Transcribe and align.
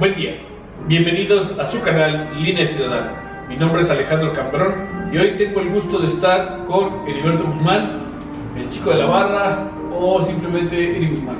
Buen 0.00 0.14
día, 0.14 0.34
bienvenidos 0.86 1.54
a 1.58 1.66
su 1.66 1.78
canal 1.82 2.30
Línea 2.34 2.66
Ciudadana. 2.68 3.44
Mi 3.50 3.56
nombre 3.56 3.82
es 3.82 3.90
Alejandro 3.90 4.32
Cambrón 4.32 5.10
y 5.12 5.18
hoy 5.18 5.36
tengo 5.36 5.60
el 5.60 5.68
gusto 5.68 5.98
de 5.98 6.06
estar 6.06 6.64
con 6.64 7.06
Heriberto 7.06 7.44
Guzmán, 7.44 7.98
el 8.56 8.70
chico 8.70 8.88
de 8.88 8.96
la 8.96 9.04
barra 9.04 9.68
o 9.94 10.24
simplemente 10.24 10.96
Eri 10.96 11.10
Guzmán. 11.10 11.36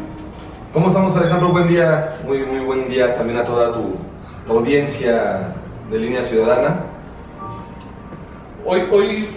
¿Cómo 0.75 0.88
estamos 0.88 1.16
Alejandro? 1.16 1.48
Buen 1.48 1.68
día, 1.68 2.18
muy, 2.27 2.45
muy 2.45 2.61
buen 2.61 2.86
día 2.91 3.14
también 3.14 3.38
a 3.38 3.45
toda 3.45 3.73
tu, 3.73 3.95
tu 4.46 4.59
audiencia 4.59 5.54
de 5.90 5.98
Línea 5.98 6.22
Ciudadana. 6.22 6.84
Hoy, 8.66 8.82
hoy, 8.92 9.29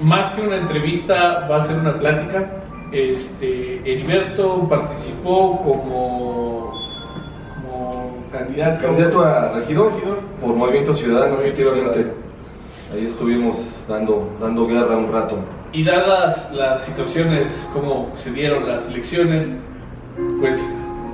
más 0.00 0.32
que 0.32 0.40
una 0.40 0.56
entrevista, 0.56 1.46
va 1.48 1.58
a 1.58 1.66
ser 1.68 1.76
una 1.76 1.96
plática. 2.00 2.50
Este, 2.90 3.76
Heriberto 3.84 4.68
participó 4.68 5.62
como, 5.62 5.82
como 5.84 6.51
candidato, 8.32 8.84
Candidato 8.86 9.20
a 9.20 9.52
regidor, 9.52 9.92
Regidor. 9.92 10.18
por 10.40 10.56
Movimiento 10.56 10.94
Ciudadano, 10.94 11.38
efectivamente. 11.38 12.12
Ahí 12.92 13.06
estuvimos 13.06 13.84
dando, 13.88 14.28
dando 14.40 14.66
guerra 14.66 14.96
un 14.96 15.12
rato. 15.12 15.38
Y 15.72 15.84
dadas 15.84 16.50
las 16.52 16.84
situaciones, 16.84 17.66
como 17.72 18.12
se 18.22 18.30
dieron 18.30 18.68
las 18.68 18.86
elecciones, 18.86 19.46
pues 20.40 20.58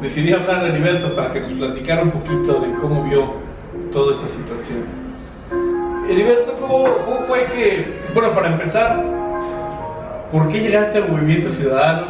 decidí 0.00 0.32
hablar 0.32 0.64
a 0.64 0.68
Heriberto 0.68 1.14
para 1.14 1.30
que 1.32 1.40
nos 1.40 1.52
platicara 1.52 2.02
un 2.02 2.10
poquito 2.10 2.60
de 2.60 2.72
cómo 2.80 3.04
vio 3.04 3.32
toda 3.92 4.14
esta 4.14 4.28
situación. 4.28 4.84
Heriberto, 6.08 6.54
¿cómo, 6.60 6.84
cómo 7.04 7.20
fue 7.26 7.44
que, 7.46 8.00
bueno, 8.14 8.34
para 8.34 8.48
empezar, 8.48 9.04
¿por 10.32 10.48
qué 10.48 10.60
llegaste 10.60 10.98
al 10.98 11.10
Movimiento 11.10 11.50
Ciudadano? 11.50 12.06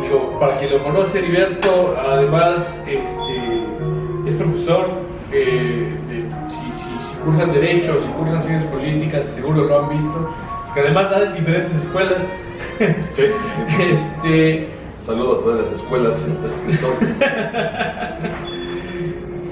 Digo, 0.00 0.38
para 0.38 0.56
quien 0.56 0.72
lo 0.72 0.78
conoce, 0.78 1.18
Heriberto, 1.18 1.96
además, 1.98 2.58
este, 2.86 2.96
es 2.96 3.65
profesor, 4.36 4.86
eh, 5.32 5.88
de- 6.08 6.20
si, 6.20 6.82
si- 6.82 7.06
si 7.10 7.16
cursan 7.24 7.52
Derecho, 7.52 8.00
si 8.00 8.08
cursan 8.18 8.42
Ciencias 8.42 8.72
Políticas, 8.72 9.26
seguro 9.34 9.64
lo 9.64 9.82
han 9.84 9.88
visto, 9.90 10.30
que 10.74 10.80
además 10.80 11.10
da 11.10 11.22
en 11.24 11.34
diferentes 11.34 11.74
escuelas. 11.82 12.22
Sí, 13.10 13.22
sí, 13.22 13.62
sí. 13.66 13.82
Este, 13.82 14.68
Saludo 14.98 15.36
a 15.36 15.38
todas 15.40 15.58
las 15.60 15.72
escuelas 15.72 16.26
las 16.42 16.52
que 16.54 16.72
estoy. 16.72 16.94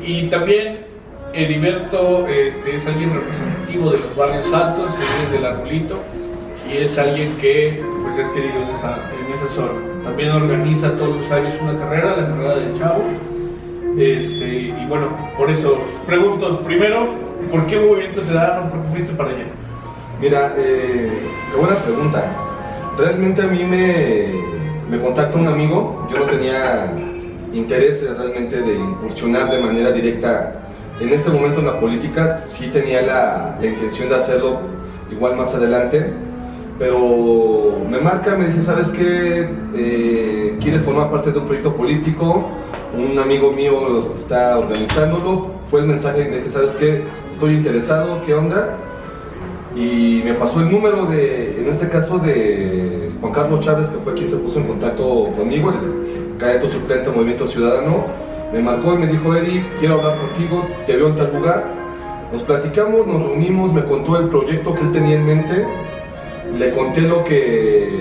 y 0.06 0.28
también 0.28 0.78
Heriberto 1.32 2.26
este, 2.28 2.76
es 2.76 2.86
alguien 2.86 3.12
representativo 3.14 3.90
de 3.90 3.98
los 3.98 4.16
barrios 4.16 4.52
altos, 4.52 4.90
es 5.24 5.32
del 5.32 5.44
Arbolito 5.46 5.98
y 6.70 6.76
es 6.78 6.96
alguien 6.98 7.36
que 7.40 7.82
pues, 8.02 8.18
es 8.18 8.28
querido 8.28 8.56
en 8.62 8.68
esa, 8.76 8.98
en 9.18 9.34
esa 9.34 9.48
zona. 9.54 9.72
También 10.04 10.30
organiza 10.32 10.90
todos 10.96 11.16
los 11.16 11.30
años 11.30 11.54
una 11.60 11.78
carrera, 11.78 12.16
la 12.16 12.26
carrera 12.28 12.54
del 12.56 12.74
Chavo. 12.78 13.04
Este, 13.96 14.46
y 14.46 14.86
bueno, 14.88 15.16
por 15.36 15.50
eso 15.50 15.78
pregunto 16.06 16.60
primero, 16.62 17.14
¿por 17.50 17.66
qué 17.66 17.78
Movimiento 17.78 18.22
Ciudadano? 18.22 18.70
¿Por 18.70 18.82
qué 18.82 18.88
fuiste 18.90 19.12
para 19.14 19.30
allá? 19.30 19.44
Mira, 20.20 20.54
eh, 20.56 21.10
qué 21.50 21.56
buena 21.56 21.76
pregunta. 21.76 22.24
Realmente 22.98 23.42
a 23.42 23.46
mí 23.46 23.64
me, 23.64 24.34
me 24.90 25.00
contacta 25.00 25.38
un 25.38 25.48
amigo, 25.48 26.08
yo 26.10 26.18
no 26.18 26.24
tenía 26.26 26.92
interés 27.52 28.04
realmente 28.16 28.60
de 28.60 28.74
incursionar 28.74 29.50
de 29.50 29.58
manera 29.58 29.92
directa 29.92 30.60
en 31.00 31.12
este 31.12 31.30
momento 31.30 31.58
en 31.58 31.66
la 31.66 31.80
política, 31.80 32.38
sí 32.38 32.68
tenía 32.68 33.02
la 33.02 33.58
intención 33.62 34.08
de 34.08 34.14
hacerlo 34.14 34.60
igual 35.10 35.36
más 35.36 35.52
adelante, 35.54 36.12
pero 36.78 37.76
me 37.88 38.00
marca, 38.00 38.36
me 38.36 38.46
dice, 38.46 38.62
¿sabes 38.62 38.90
qué? 38.90 39.48
Eh, 39.76 40.58
¿Quieres 40.60 40.82
formar 40.82 41.10
parte 41.10 41.32
de 41.32 41.38
un 41.38 41.46
proyecto 41.46 41.74
político? 41.74 42.48
Un 42.96 43.18
amigo 43.18 43.52
mío 43.52 43.88
los 43.88 44.06
está 44.06 44.58
organizándolo, 44.58 45.52
fue 45.70 45.80
el 45.80 45.86
mensaje 45.86 46.28
que, 46.28 46.48
¿sabes 46.48 46.74
qué? 46.74 47.02
Estoy 47.30 47.54
interesado, 47.54 48.22
¿qué 48.24 48.34
onda? 48.34 48.78
y 49.76 50.22
me 50.24 50.34
pasó 50.34 50.60
el 50.60 50.70
número 50.70 51.06
de, 51.06 51.60
en 51.60 51.68
este 51.68 51.88
caso, 51.88 52.18
de 52.18 53.10
Juan 53.20 53.32
Carlos 53.32 53.60
Chávez, 53.60 53.88
que 53.88 53.98
fue 53.98 54.14
quien 54.14 54.28
se 54.28 54.36
puso 54.36 54.60
en 54.60 54.66
contacto 54.66 55.30
conmigo, 55.36 55.70
el 55.70 56.38
candidato 56.38 56.68
suplente 56.68 57.10
Movimiento 57.10 57.46
Ciudadano. 57.46 58.04
Me 58.52 58.60
marcó 58.60 58.94
y 58.94 58.98
me 58.98 59.06
dijo, 59.08 59.34
Eri, 59.34 59.64
quiero 59.80 59.94
hablar 59.94 60.18
contigo, 60.20 60.64
te 60.86 60.96
veo 60.96 61.08
en 61.08 61.16
tal 61.16 61.34
lugar. 61.34 61.64
Nos 62.32 62.42
platicamos, 62.42 63.06
nos 63.06 63.20
reunimos, 63.20 63.72
me 63.72 63.84
contó 63.84 64.18
el 64.18 64.28
proyecto 64.28 64.74
que 64.74 64.82
él 64.82 64.92
tenía 64.92 65.16
en 65.16 65.26
mente, 65.26 65.66
le 66.58 66.70
conté 66.72 67.02
lo 67.02 67.24
que, 67.24 67.92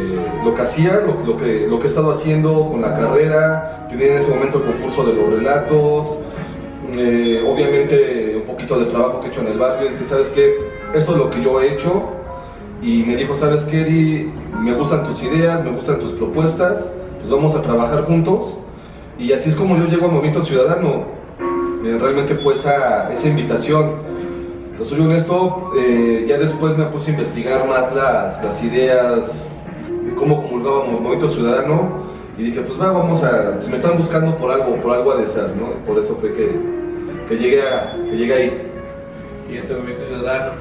lo 0.44 0.54
que 0.54 0.62
hacía, 0.62 1.02
lo, 1.06 1.38
que, 1.38 1.68
lo 1.68 1.80
que 1.80 1.86
he 1.86 1.90
estado 1.90 2.12
haciendo 2.12 2.70
con 2.70 2.82
la 2.82 2.96
carrera, 2.96 3.88
tenía 3.90 4.08
en 4.08 4.18
ese 4.18 4.30
momento 4.30 4.60
el 4.60 4.64
concurso 4.66 5.04
de 5.04 5.14
los 5.14 5.30
relatos, 5.30 6.18
eh, 6.96 7.44
obviamente 7.48 8.36
un 8.36 8.44
poquito 8.44 8.80
de 8.80 8.86
trabajo 8.86 9.20
que 9.20 9.28
he 9.28 9.30
hecho 9.30 9.42
en 9.42 9.48
el 9.48 9.58
barrio, 9.58 9.90
dije, 9.90 10.06
¿sabes 10.06 10.30
qué? 10.30 10.56
Esto 10.94 11.14
es 11.14 11.18
lo 11.18 11.30
que 11.30 11.42
yo 11.42 11.62
he 11.62 11.74
hecho 11.74 12.04
y 12.82 13.04
me 13.04 13.16
dijo, 13.16 13.36
¿sabes 13.36 13.64
qué, 13.64 13.82
Eri? 13.82 14.32
Me 14.62 14.74
gustan 14.74 15.06
tus 15.06 15.24
ideas, 15.24 15.64
me 15.64 15.72
gustan 15.72 16.00
tus 16.00 16.12
propuestas, 16.12 16.90
pues 17.20 17.30
vamos 17.30 17.56
a 17.56 17.62
trabajar 17.62 18.04
juntos 18.06 18.58
y 19.18 19.32
así 19.34 19.50
es 19.50 19.56
como 19.56 19.78
yo 19.78 19.86
llego 19.86 20.06
al 20.06 20.12
Movimiento 20.12 20.44
Ciudadano. 20.44 21.06
Eh, 21.86 21.98
realmente 22.00 22.36
fue 22.36 22.54
esa, 22.54 23.12
esa 23.12 23.28
invitación. 23.28 24.03
Te 24.84 24.90
soy 24.90 25.00
honesto, 25.00 25.72
eh, 25.80 26.26
ya 26.28 26.38
después 26.38 26.78
me 26.78 26.84
puse 26.88 27.12
a 27.12 27.14
investigar 27.14 27.66
más 27.66 27.96
las, 27.96 28.44
las 28.44 28.62
ideas 28.62 29.58
de 30.04 30.14
cómo 30.14 30.44
comulgábamos 30.44 31.00
Movimiento 31.00 31.30
Ciudadano 31.30 32.04
y 32.38 32.44
dije, 32.44 32.60
pues 32.60 32.78
va, 32.78 32.92
vamos 32.92 33.24
a, 33.24 33.54
pues 33.54 33.70
me 33.70 33.76
están 33.76 33.96
buscando 33.96 34.36
por 34.36 34.52
algo, 34.52 34.76
por 34.82 34.94
algo 34.94 35.14
ha 35.14 35.16
de 35.16 35.28
ser, 35.28 35.56
¿no? 35.56 35.76
Por 35.86 36.00
eso 36.00 36.18
fue 36.18 36.34
que, 36.34 36.60
que, 37.30 37.38
llegué, 37.38 37.62
a, 37.62 37.94
que 37.94 38.18
llegué 38.18 38.34
ahí. 38.34 38.72
y 39.50 39.56
este 39.56 39.74
movimiento 39.74 40.06
ciudadano. 40.06 40.52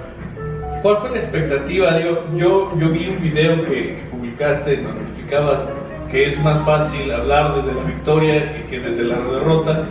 ¿Cuál 0.83 0.99
fue 0.99 1.11
la 1.11 1.19
expectativa? 1.19 1.99
Digo, 1.99 2.19
yo, 2.37 2.79
yo 2.79 2.91
vi 2.91 3.09
un 3.09 3.21
video 3.21 3.57
que, 3.65 3.97
que 3.97 4.03
publicaste 4.09 4.77
donde 4.77 5.01
explicabas 5.01 5.59
que 6.13 6.29
es 6.29 6.41
más 6.45 6.65
fácil 6.65 7.11
hablar 7.11 7.57
desde 7.57 7.75
la 7.75 7.83
victoria 7.83 8.67
que 8.71 8.79
desde 8.79 9.03
la 9.03 9.17
derrota 9.17 9.83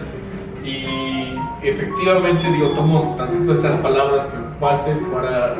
efectivamente 1.63 2.51
digo 2.51 2.69
tomo 2.69 3.15
tantito 3.17 3.53
estas 3.53 3.79
palabras 3.81 4.25
que 4.25 4.37
ocupaste 4.37 4.95
para 5.11 5.55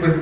pues 0.00 0.16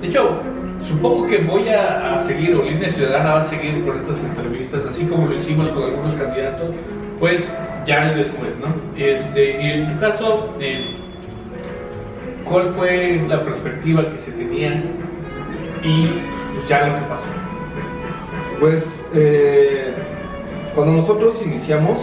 de 0.00 0.06
hecho 0.06 0.40
supongo 0.80 1.26
que 1.26 1.38
voy 1.38 1.68
a, 1.68 2.18
seguir 2.20 2.54
o 2.54 2.62
Línea 2.62 2.90
Ciudadana 2.90 3.34
va 3.34 3.40
a 3.40 3.44
seguir 3.44 3.84
con 3.84 3.96
estas 3.96 4.18
entrevistas 4.18 4.82
así 4.88 5.04
como 5.06 5.26
lo 5.26 5.36
hicimos 5.36 5.68
con 5.70 5.84
algunos 5.84 6.14
candidatos 6.14 6.70
pues 7.18 7.44
ya 7.84 8.10
después 8.12 8.50
no 8.58 8.74
este 8.96 9.62
y 9.62 9.70
en 9.70 9.94
tu 9.94 10.00
caso 10.00 10.54
eh, 10.60 10.94
cuál 12.44 12.68
fue 12.70 13.24
la 13.28 13.42
perspectiva 13.44 14.10
que 14.10 14.18
se 14.18 14.32
tenía 14.32 14.82
y 15.84 16.08
pues 16.54 16.68
ya 16.68 16.86
lo 16.86 16.94
que 16.94 17.00
pasó. 17.02 17.26
Pues 18.58 19.04
eh, 19.14 19.94
cuando 20.74 20.94
nosotros 20.94 21.40
iniciamos, 21.44 21.98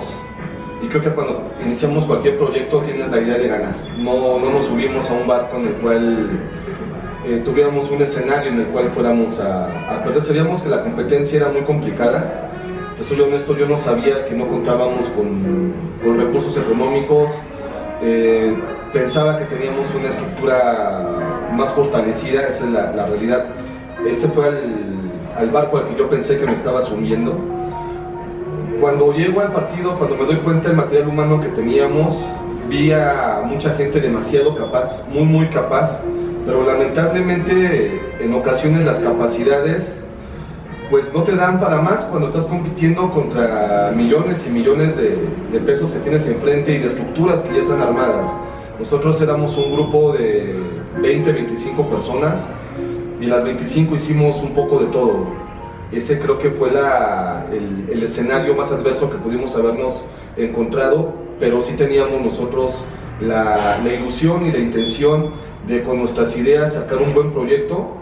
y 0.81 0.87
creo 0.87 1.01
que 1.01 1.09
cuando 1.09 1.41
iniciamos 1.63 2.05
cualquier 2.05 2.37
proyecto 2.37 2.81
tienes 2.81 3.09
la 3.09 3.19
idea 3.19 3.37
de 3.37 3.47
ganar. 3.47 3.75
No, 3.97 4.39
no 4.39 4.51
nos 4.51 4.65
subimos 4.65 5.09
a 5.09 5.13
un 5.13 5.27
barco 5.27 5.57
en 5.57 5.67
el 5.67 5.73
cual 5.75 6.39
eh, 7.25 7.41
tuviéramos 7.43 7.89
un 7.89 8.01
escenario 8.01 8.51
en 8.51 8.59
el 8.59 8.67
cual 8.67 8.89
fuéramos 8.89 9.39
a, 9.39 9.95
a 9.95 10.03
perder. 10.03 10.21
Sabíamos 10.21 10.61
que 10.61 10.69
la 10.69 10.81
competencia 10.83 11.37
era 11.37 11.49
muy 11.49 11.61
complicada. 11.61 12.51
Te 12.97 13.03
soy 13.03 13.19
honesto, 13.19 13.57
yo 13.57 13.67
no 13.67 13.77
sabía 13.77 14.25
que 14.25 14.35
no 14.35 14.47
contábamos 14.47 15.07
con, 15.09 15.73
con 16.03 16.19
recursos 16.19 16.55
económicos. 16.57 17.31
Eh, 18.01 18.53
pensaba 18.93 19.39
que 19.39 19.45
teníamos 19.45 19.93
una 19.95 20.09
estructura 20.09 21.49
más 21.51 21.71
fortalecida, 21.73 22.47
esa 22.47 22.65
es 22.65 22.71
la, 22.71 23.05
realidad. 23.05 23.45
Ese 24.07 24.27
fue 24.27 24.45
al, 24.47 25.11
al 25.35 25.49
barco 25.49 25.77
al 25.77 25.87
que 25.87 25.95
yo 25.95 26.09
pensé 26.09 26.37
que 26.37 26.45
me 26.45 26.53
estaba 26.53 26.81
sumiendo. 26.83 27.33
Cuando 28.79 29.13
llego 29.13 29.41
al 29.41 29.51
partido, 29.51 29.97
cuando 29.97 30.17
me 30.17 30.25
doy 30.25 30.37
cuenta 30.37 30.67
del 30.67 30.77
material 30.77 31.07
humano 31.07 31.39
que 31.39 31.47
teníamos, 31.47 32.17
vi 32.69 32.91
a 32.91 33.41
mucha 33.45 33.75
gente 33.75 34.01
demasiado 34.01 34.55
capaz, 34.55 35.01
muy 35.09 35.23
muy 35.23 35.47
capaz, 35.47 35.99
pero 36.45 36.63
lamentablemente 36.63 38.01
en 38.19 38.33
ocasiones 38.33 38.85
las 38.85 38.99
capacidades 38.99 40.03
pues 40.89 41.11
no 41.13 41.23
te 41.23 41.35
dan 41.35 41.59
para 41.59 41.81
más 41.81 42.03
cuando 42.05 42.27
estás 42.27 42.45
compitiendo 42.45 43.09
contra 43.11 43.91
millones 43.95 44.45
y 44.45 44.51
millones 44.51 44.95
de, 44.95 45.17
de 45.51 45.59
pesos 45.59 45.91
que 45.91 45.99
tienes 45.99 46.28
enfrente 46.28 46.75
y 46.75 46.79
de 46.79 46.87
estructuras 46.87 47.41
que 47.41 47.55
ya 47.55 47.61
están 47.61 47.81
armadas. 47.81 48.29
Nosotros 48.78 49.19
éramos 49.21 49.57
un 49.57 49.71
grupo 49.71 50.13
de 50.13 50.59
20, 51.01 51.31
25 51.31 51.89
personas 51.89 52.43
y 53.19 53.25
las 53.25 53.43
25 53.43 53.95
hicimos 53.95 54.43
un 54.43 54.53
poco 54.53 54.79
de 54.79 54.87
todo. 54.87 55.44
Ese 55.91 56.20
creo 56.20 56.40
que 56.40 56.49
fue 56.49 56.72
la, 56.72 57.46
el, 57.52 58.02
escenario 58.02 58.55
más 58.55 58.72
adverso 58.72 59.09
que 59.09 59.17
pudimos 59.17 59.55
habernos 59.55 60.03
encontrado, 60.35 61.14
pero 61.40 61.61
sí 61.61 61.73
teníamos 61.73 62.22
nosotros 62.22 62.84
la, 63.22 63.79
ilusión 63.85 64.46
y 64.46 64.52
la 64.52 64.59
intención 64.59 65.32
de 65.67 65.84
con 65.84 65.99
nuestras 65.99 66.35
ideas 66.37 66.73
sacar 66.73 66.99
un 67.02 67.14
buen 67.14 67.32
proyecto 67.32 67.97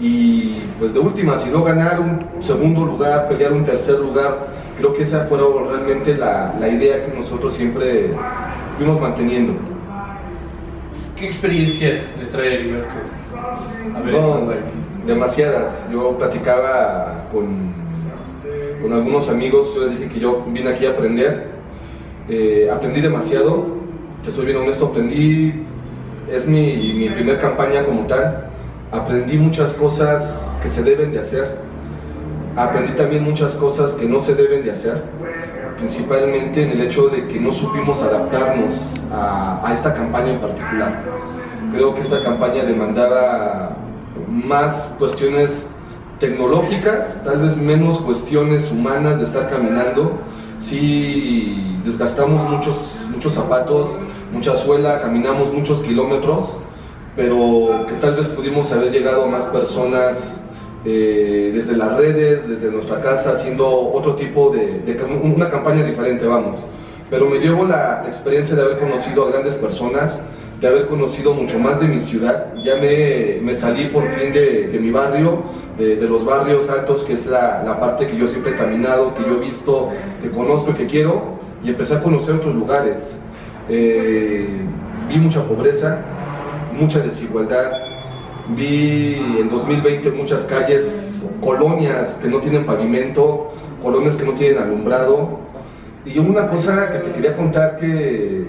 y 0.00 0.60
pues 0.78 0.92
de 0.92 1.00
última, 1.00 1.38
si 1.38 1.50
no 1.50 1.62
ganar 1.62 2.00
un 2.00 2.42
segundo 2.42 2.84
lugar, 2.84 3.28
pelear 3.28 3.52
un 3.52 3.64
tercer 3.64 3.98
lugar, 3.98 4.48
creo 4.76 4.92
que 4.92 5.02
esa 5.02 5.26
fue 5.26 5.38
realmente 5.38 6.16
la, 6.16 6.54
la 6.58 6.68
idea 6.68 7.04
que 7.04 7.16
nosotros 7.16 7.54
siempre 7.54 8.10
fuimos 8.76 9.00
manteniendo. 9.00 9.54
¿Qué 11.16 11.26
experiencia 11.26 12.02
trae 12.36 12.54
Heriberto? 12.54 12.94
A 13.94 14.00
ver, 14.00 14.12
no, 14.12 14.52
demasiadas. 15.06 15.86
Yo 15.92 16.16
platicaba 16.18 17.26
con, 17.32 17.72
con 18.82 18.92
algunos 18.92 19.28
amigos, 19.28 19.76
les 19.80 19.98
dije 19.98 20.08
que 20.08 20.20
yo 20.20 20.44
vine 20.48 20.70
aquí 20.70 20.86
a 20.86 20.90
aprender. 20.90 21.54
Eh, 22.28 22.68
aprendí 22.72 23.00
demasiado, 23.00 23.66
te 24.24 24.32
soy 24.32 24.46
bien 24.46 24.58
honesto, 24.58 24.86
aprendí, 24.86 25.64
es 26.32 26.46
mi, 26.46 26.94
mi 26.94 27.10
primer 27.10 27.38
campaña 27.38 27.84
como 27.84 28.06
tal 28.06 28.44
aprendí 28.94 29.36
muchas 29.36 29.74
cosas 29.74 30.56
que 30.62 30.68
se 30.68 30.82
deben 30.82 31.10
de 31.10 31.18
hacer, 31.18 31.56
aprendí 32.56 32.92
también 32.92 33.24
muchas 33.24 33.54
cosas 33.54 33.92
que 33.92 34.06
no 34.06 34.20
se 34.20 34.34
deben 34.34 34.64
de 34.64 34.70
hacer, 34.70 35.02
principalmente 35.78 36.62
en 36.62 36.70
el 36.70 36.80
hecho 36.82 37.08
de 37.08 37.26
que 37.26 37.40
no 37.40 37.52
supimos 37.52 38.00
adaptarnos 38.00 38.72
a, 39.12 39.70
esta 39.72 39.92
campaña 39.92 40.32
en 40.32 40.40
particular. 40.40 41.02
Creo 41.74 41.94
que 41.94 42.00
esta 42.02 42.22
campaña 42.22 42.64
demandaba 42.64 43.76
más 44.28 44.94
cuestiones 44.98 45.68
tecnológicas, 46.20 47.22
tal 47.24 47.42
vez 47.42 47.56
menos 47.56 47.98
cuestiones 47.98 48.70
humanas 48.70 49.18
de 49.18 49.24
estar 49.24 49.50
caminando. 49.50 50.12
Sí 50.60 51.80
desgastamos 51.84 52.48
muchos, 52.48 53.06
muchos 53.12 53.34
zapatos, 53.34 53.96
mucha 54.32 54.54
suela, 54.56 55.00
caminamos 55.00 55.52
muchos 55.52 55.82
kilómetros 55.82 56.54
pero 57.16 57.86
que 57.88 57.94
tal 57.94 58.16
vez 58.16 58.28
pudimos 58.28 58.70
haber 58.72 58.90
llegado 58.90 59.24
a 59.24 59.26
más 59.26 59.44
personas 59.44 60.40
eh, 60.84 61.52
desde 61.54 61.76
las 61.76 61.96
redes, 61.96 62.48
desde 62.48 62.70
nuestra 62.70 63.00
casa, 63.00 63.32
haciendo 63.32 63.68
otro 63.68 64.14
tipo 64.14 64.50
de, 64.50 64.82
una 65.22 65.48
campaña 65.48 65.84
diferente, 65.84 66.26
vamos. 66.26 66.62
Pero 67.10 67.26
me 67.26 67.38
llevo 67.38 67.64
la, 67.64 68.04
experiencia 68.06 68.56
de 68.56 68.62
haber 68.62 68.78
conocido 68.78 69.26
a 69.26 69.30
grandes 69.30 69.54
personas, 69.54 70.20
de 70.60 70.68
haber 70.68 70.86
conocido 70.86 71.34
mucho 71.34 71.58
más 71.58 71.80
de 71.80 71.88
mi 71.88 71.98
ciudad. 71.98 72.54
Ya 72.62 72.76
me, 72.76 73.38
me 73.42 73.54
salí 73.54 73.86
por 73.86 74.08
fin 74.08 74.32
de, 74.32 74.68
de 74.68 74.78
mi 74.78 74.90
barrio, 74.90 75.42
de, 75.76 75.96
de, 75.96 76.08
los 76.08 76.24
barrios 76.24 76.68
altos, 76.68 77.04
que 77.04 77.14
es 77.14 77.26
la, 77.26 77.62
la, 77.64 77.80
parte 77.80 78.06
que 78.06 78.16
yo 78.16 78.28
siempre 78.28 78.52
he 78.52 78.56
caminado, 78.56 79.14
que 79.14 79.22
yo 79.22 79.36
he 79.36 79.44
visto, 79.44 79.90
que 80.22 80.30
conozco 80.30 80.70
y 80.70 80.74
que 80.74 80.86
quiero, 80.86 81.38
y 81.62 81.70
empecé 81.70 81.94
a 81.94 82.02
conocer 82.02 82.36
otros 82.36 82.54
lugares. 82.54 83.18
Eh, 83.68 84.46
vi 85.08 85.18
mucha 85.18 85.42
pobreza, 85.42 85.98
mucha 86.78 87.00
desigualdad. 87.00 87.72
Vi 88.56 89.16
en 89.40 89.48
2020 89.48 90.10
muchas 90.10 90.42
calles, 90.44 91.24
colonias 91.40 92.18
que 92.20 92.28
no 92.28 92.40
tienen 92.40 92.66
pavimento, 92.66 93.52
colonias 93.82 94.16
que 94.16 94.24
no 94.24 94.32
tienen 94.32 94.62
alumbrado. 94.62 95.40
Y 96.04 96.18
una 96.18 96.46
cosa 96.48 96.92
que 96.92 96.98
te 96.98 97.12
quería 97.12 97.34
contar 97.34 97.76
que, 97.76 98.44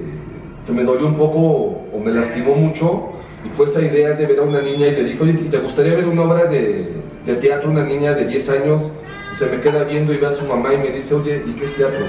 que 0.65 0.71
me 0.73 0.83
dolió 0.83 1.07
un 1.07 1.15
poco 1.15 1.84
o 1.95 1.99
me 1.99 2.11
lastimó 2.11 2.55
mucho, 2.55 3.11
y 3.45 3.49
fue 3.55 3.65
esa 3.65 3.81
idea 3.81 4.13
de 4.13 4.25
ver 4.25 4.39
a 4.39 4.43
una 4.43 4.61
niña 4.61 4.87
y 4.87 4.91
le 4.91 5.03
dijo, 5.03 5.23
oye, 5.23 5.33
¿te 5.33 5.57
gustaría 5.57 5.95
ver 5.95 6.07
una 6.07 6.23
obra 6.23 6.45
de, 6.45 6.91
de 7.25 7.35
teatro, 7.35 7.69
una 7.69 7.83
niña 7.83 8.13
de 8.13 8.25
10 8.25 8.49
años? 8.49 8.91
Y 9.31 9.35
se 9.35 9.45
me 9.47 9.61
queda 9.61 9.83
viendo 9.83 10.13
y 10.13 10.17
ve 10.17 10.27
a 10.27 10.31
su 10.31 10.45
mamá 10.45 10.73
y 10.73 10.77
me 10.77 10.89
dice, 10.89 11.13
oye, 11.13 11.43
¿y 11.45 11.53
qué 11.53 11.65
es 11.65 11.75
teatro? 11.75 12.05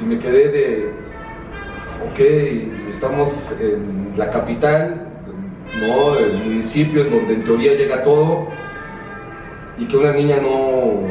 Y 0.00 0.04
me 0.04 0.18
quedé 0.18 0.48
de, 0.48 0.90
ok, 2.10 2.90
estamos 2.90 3.50
en 3.60 4.12
la 4.16 4.28
capital, 4.30 5.08
¿no? 5.80 6.18
el 6.18 6.34
municipio 6.34 7.02
en 7.02 7.10
donde 7.10 7.34
en 7.34 7.44
teoría 7.44 7.74
llega 7.74 8.02
todo, 8.02 8.48
y 9.78 9.86
que 9.86 9.96
una 9.96 10.12
niña 10.12 10.36
no 10.40 11.02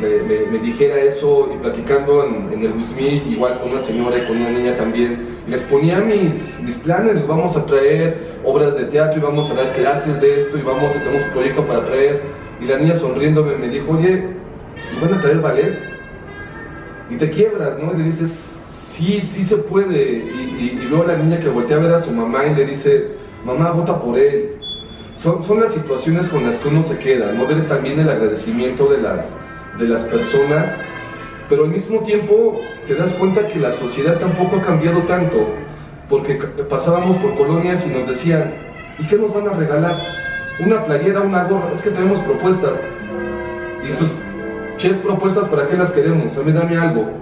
me, 0.00 0.58
dijera 0.58 0.98
eso 1.00 1.50
y 1.54 1.58
platicando 1.58 2.24
en, 2.24 2.62
el 2.62 2.72
Wismith, 2.72 3.26
igual 3.26 3.60
con 3.60 3.70
una 3.70 3.80
señora 3.80 4.18
y 4.18 4.26
con 4.26 4.36
una 4.36 4.50
niña 4.50 4.76
también, 4.76 5.26
y 5.46 5.50
le 5.50 5.56
exponía 5.56 6.00
mis, 6.00 6.60
mis 6.60 6.78
planes, 6.78 7.26
vamos 7.26 7.56
a 7.56 7.66
traer 7.66 8.16
obras 8.44 8.74
de 8.76 8.84
teatro 8.84 9.18
y 9.18 9.22
vamos 9.22 9.50
a 9.50 9.54
dar 9.54 9.72
clases 9.72 10.20
de 10.20 10.38
esto 10.38 10.58
y 10.58 10.62
vamos, 10.62 10.92
tenemos 10.92 11.24
un 11.24 11.30
proyecto 11.30 11.64
para 11.66 11.84
traer, 11.84 12.22
y 12.60 12.66
la 12.66 12.78
niña 12.78 12.96
sonriéndome 12.96 13.56
me 13.56 13.68
dijo, 13.68 13.92
oye, 13.92 14.24
¿van 15.00 15.14
a 15.14 15.20
traer 15.20 15.40
ballet? 15.40 15.78
Y 17.10 17.16
te 17.16 17.30
quiebras, 17.30 17.78
¿no? 17.78 17.94
Y 17.94 17.98
le 17.98 18.04
dices, 18.04 18.30
sí, 18.30 19.20
sí 19.20 19.42
se 19.42 19.56
puede. 19.56 20.02
Y, 20.02 20.86
luego 20.88 21.04
la 21.04 21.16
niña 21.16 21.40
que 21.40 21.48
voltea 21.48 21.76
a 21.76 21.80
ver 21.80 21.94
a 21.94 22.02
su 22.02 22.12
mamá 22.12 22.46
y 22.46 22.54
le 22.54 22.66
dice, 22.66 23.08
mamá, 23.44 23.70
vota 23.70 23.98
por 23.98 24.18
él. 24.18 24.56
Son, 25.16 25.42
son 25.42 25.60
las 25.60 25.72
situaciones 25.74 26.28
con 26.28 26.44
las 26.46 26.58
que 26.58 26.68
uno 26.68 26.82
se 26.82 26.98
queda, 26.98 27.32
¿no? 27.32 27.46
Ver 27.46 27.66
también 27.66 27.98
el 27.98 28.08
agradecimiento 28.08 28.86
de 28.88 28.98
las, 28.98 29.32
de 29.78 29.88
las 29.88 30.02
personas, 30.04 30.74
pero 31.48 31.64
al 31.64 31.70
mismo 31.70 32.00
tiempo 32.00 32.60
te 32.86 32.94
das 32.94 33.12
cuenta 33.14 33.46
que 33.46 33.58
la 33.58 33.70
sociedad 33.70 34.18
tampoco 34.18 34.56
ha 34.56 34.62
cambiado 34.62 35.00
tanto, 35.02 35.48
porque 36.08 36.34
pasábamos 36.68 37.16
por 37.16 37.34
colonias 37.36 37.86
y 37.86 37.90
nos 37.90 38.06
decían, 38.06 38.52
¿y 38.98 39.06
qué 39.06 39.16
nos 39.16 39.32
van 39.32 39.48
a 39.48 39.52
regalar? 39.52 39.96
Una 40.58 40.84
playera, 40.84 41.20
una 41.20 41.44
gorra, 41.44 41.72
es 41.72 41.82
que 41.82 41.90
tenemos 41.90 42.18
propuestas. 42.20 42.78
Y 43.88 43.92
sus 43.92 44.14
ches 44.76 44.96
propuestas, 44.98 45.48
¿para 45.48 45.68
qué 45.68 45.76
las 45.76 45.90
queremos? 45.90 46.36
A 46.36 46.42
mí 46.42 46.52
dame 46.52 46.76
algo 46.76 47.20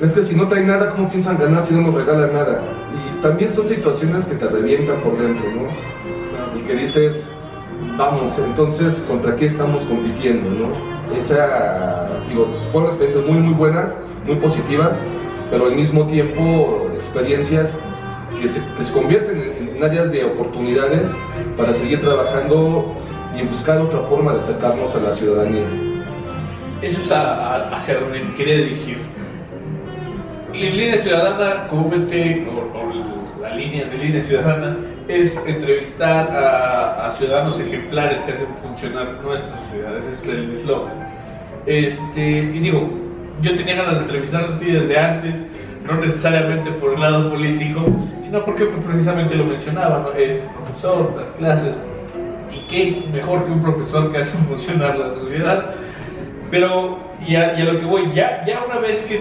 es 0.00 0.12
que 0.12 0.22
si 0.22 0.34
no 0.34 0.48
trae 0.48 0.64
nada, 0.64 0.90
¿cómo 0.90 1.08
piensan 1.08 1.38
ganar 1.38 1.64
si 1.64 1.74
no 1.74 1.82
nos 1.82 1.94
regalan 1.94 2.32
nada? 2.32 2.60
Y 2.92 3.22
también 3.22 3.50
son 3.50 3.66
situaciones 3.68 4.26
que 4.26 4.34
te 4.34 4.48
revientan 4.48 5.00
por 5.00 5.16
dentro, 5.16 5.44
¿no? 5.50 6.58
Y 6.58 6.62
que 6.62 6.74
dices, 6.74 7.28
vamos, 7.96 8.36
entonces, 8.38 9.04
¿contra 9.06 9.36
qué 9.36 9.46
estamos 9.46 9.84
compitiendo, 9.84 10.50
no? 10.50 10.93
Esa, 11.16 12.08
digo, 12.28 12.46
fueron 12.72 12.90
experiencias 12.90 13.24
muy, 13.24 13.38
muy 13.38 13.54
buenas, 13.54 13.96
muy 14.26 14.36
positivas, 14.36 15.02
pero 15.50 15.66
al 15.66 15.76
mismo 15.76 16.06
tiempo 16.06 16.88
experiencias 16.94 17.78
que 18.40 18.48
se, 18.48 18.60
que 18.76 18.82
se 18.82 18.92
convierten 18.92 19.38
en, 19.76 19.84
áreas 19.84 20.10
de 20.10 20.24
oportunidades 20.24 21.10
para 21.56 21.74
seguir 21.74 22.00
trabajando 22.00 22.94
y 23.38 23.42
buscar 23.44 23.78
otra 23.78 24.00
forma 24.02 24.32
de 24.32 24.40
acercarnos 24.40 24.94
a 24.96 25.00
la 25.00 25.12
ciudadanía. 25.12 25.64
Eso 26.80 27.00
es 27.00 27.10
hacia 27.10 28.00
donde 28.00 28.22
quería 28.36 28.56
dirigir 28.56 28.98
la 30.54 30.70
línea 30.70 31.02
ciudadana, 31.02 31.68
comúnmente, 31.68 32.46
o, 32.48 33.42
la 33.42 33.54
línea 33.56 33.86
de 33.86 33.98
línea 33.98 34.22
ciudadana, 34.22 34.76
es 35.08 35.36
entrevistar 35.46 36.30
a, 36.30 37.14
ciudadanos 37.18 37.60
ejemplares 37.60 38.20
que 38.22 38.32
hacen 38.32 38.46
funcionar 38.62 39.20
nuestras 39.22 39.70
ciudades, 39.70 40.04
ese 40.04 40.32
es 40.32 40.38
el 40.38 40.52
eslogan. 40.54 40.92
Este, 41.66 42.20
y 42.20 42.58
digo, 42.58 42.90
yo 43.42 43.54
tenía 43.54 43.76
ganas 43.76 43.94
de 43.94 44.00
entrevistarte 44.00 44.54
a 44.54 44.58
ti 44.58 44.70
desde 44.70 44.98
antes, 44.98 45.34
no 45.86 46.00
necesariamente 46.00 46.70
por 46.72 46.94
el 46.94 47.00
lado 47.00 47.30
político, 47.30 47.84
sino 48.24 48.44
porque 48.44 48.64
precisamente 48.64 49.34
lo 49.34 49.44
mencionaba, 49.44 50.00
¿no? 50.00 50.12
el 50.12 50.38
profesor, 50.38 51.14
las 51.16 51.38
clases, 51.38 51.76
y 52.50 52.66
qué 52.68 53.06
mejor 53.12 53.44
que 53.44 53.52
un 53.52 53.60
profesor 53.60 54.10
que 54.10 54.18
hace 54.18 54.36
funcionar 54.38 54.96
la 54.96 55.14
sociedad. 55.14 55.74
Pero, 56.50 56.98
y 57.26 57.36
a, 57.36 57.58
lo 57.58 57.78
que 57.78 57.84
voy, 57.84 58.12
ya, 58.12 58.44
ya 58.46 58.62
una 58.64 58.78
vez 58.78 59.02
que 59.02 59.20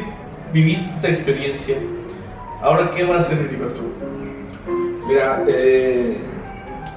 viviste 0.53 0.85
esta 0.95 1.09
experiencia. 1.09 1.77
Ahora, 2.61 2.91
¿qué 2.91 3.03
va 3.03 3.15
a 3.15 3.19
hacer 3.19 3.37
Heriberto? 3.39 3.81
Mira, 5.13 5.43
eh, 5.47 6.17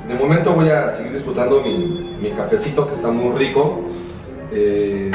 de 0.08 0.14
momento 0.14 0.54
voy 0.54 0.70
a 0.70 0.90
seguir 0.92 1.12
disfrutando 1.12 1.60
mi, 1.60 2.30
cafecito 2.30 2.88
que 2.88 2.94
está 2.94 3.10
muy 3.10 3.36
rico. 3.36 3.80
Eh, 4.50 5.10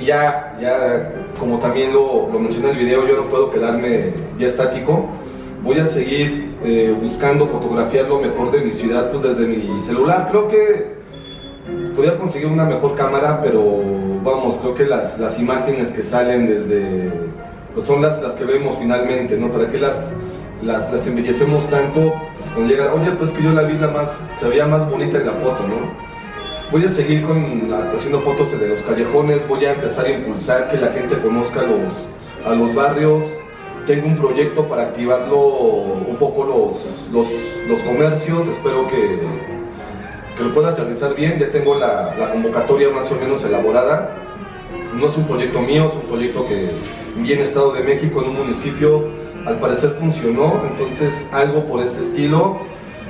y 0.00 0.06
ya, 0.06 0.56
ya, 0.58 1.12
como 1.38 1.58
también 1.58 1.92
lo, 1.92 2.30
lo, 2.32 2.38
mencioné 2.38 2.70
en 2.70 2.76
el 2.78 2.82
video, 2.82 3.06
yo 3.06 3.16
no 3.18 3.28
puedo 3.28 3.50
quedarme 3.50 4.14
ya 4.38 4.46
estático. 4.46 5.04
Voy 5.62 5.80
a 5.80 5.84
seguir 5.84 6.56
eh, 6.64 6.96
buscando 6.98 7.46
fotografiar 7.46 8.08
lo 8.08 8.20
mejor 8.20 8.50
de 8.52 8.62
mi 8.62 8.72
ciudad 8.72 9.10
pues 9.10 9.22
desde 9.22 9.46
mi 9.46 9.78
celular. 9.82 10.28
Creo 10.30 10.48
que 10.48 10.94
podría 11.94 12.16
conseguir 12.16 12.48
una 12.48 12.64
mejor 12.64 12.96
cámara, 12.96 13.42
pero 13.42 13.82
vamos, 14.24 14.56
creo 14.56 14.74
que 14.74 14.86
las, 14.86 15.18
las 15.18 15.38
imágenes 15.38 15.92
que 15.92 16.02
salen 16.02 16.46
desde 16.46 17.10
pues 17.74 17.84
son 17.84 18.00
las, 18.00 18.22
las 18.22 18.32
que 18.32 18.44
vemos 18.44 18.76
finalmente, 18.78 19.36
¿no? 19.36 19.52
¿Para 19.52 19.70
qué 19.70 19.78
las, 19.78 20.00
las, 20.62 20.92
las 20.92 21.06
embellecemos 21.06 21.68
tanto? 21.68 22.12
cuando 22.54 22.72
llega, 22.72 22.92
oye, 22.92 23.10
pues 23.12 23.30
que 23.30 23.42
yo 23.42 23.52
la 23.52 23.62
vi 23.62 23.78
la 23.78 23.88
más, 23.88 24.10
se 24.38 24.48
veía 24.48 24.66
más 24.66 24.88
bonita 24.90 25.18
en 25.18 25.26
la 25.26 25.32
foto, 25.32 25.62
¿no? 25.68 26.10
Voy 26.70 26.84
a 26.84 26.88
seguir 26.88 27.22
con, 27.22 27.72
haciendo 27.72 28.20
fotos 28.20 28.58
de 28.58 28.68
los 28.68 28.80
callejones, 28.82 29.46
voy 29.48 29.64
a 29.64 29.72
empezar 29.72 30.06
a 30.06 30.10
impulsar 30.10 30.70
que 30.70 30.76
la 30.76 30.88
gente 30.88 31.18
conozca 31.18 31.62
los, 31.62 32.08
a 32.44 32.54
los 32.54 32.74
barrios. 32.74 33.24
Tengo 33.86 34.06
un 34.06 34.16
proyecto 34.16 34.68
para 34.68 34.82
activarlo 34.82 35.38
un 35.40 36.16
poco 36.18 36.44
los, 36.44 37.08
los, 37.12 37.28
los 37.66 37.80
comercios, 37.80 38.46
espero 38.46 38.86
que, 38.88 39.18
que 40.36 40.44
lo 40.44 40.54
pueda 40.54 40.70
aterrizar 40.70 41.14
bien. 41.14 41.38
Ya 41.40 41.50
tengo 41.50 41.74
la, 41.74 42.14
la 42.16 42.30
convocatoria 42.30 42.90
más 42.90 43.10
o 43.10 43.16
menos 43.16 43.44
elaborada. 43.44 44.16
No 44.94 45.06
es 45.06 45.16
un 45.16 45.24
proyecto 45.24 45.60
mío, 45.60 45.88
es 45.88 45.94
un 45.94 46.08
proyecto 46.08 46.46
que, 46.46 46.70
bien 47.16 47.40
Estado 47.40 47.72
de 47.72 47.82
México, 47.82 48.22
en 48.22 48.30
un 48.30 48.36
municipio, 48.36 49.08
al 49.46 49.58
parecer 49.58 49.90
funcionó, 49.98 50.62
entonces 50.68 51.26
algo 51.32 51.64
por 51.66 51.82
ese 51.82 52.00
estilo. 52.00 52.58